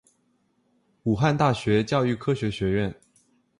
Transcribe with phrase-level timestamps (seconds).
[1.03, 2.91] 武汉大学教育科学学院